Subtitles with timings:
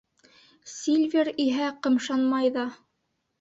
[0.75, 2.65] Сильвер иһә ҡымшанмай ҙа.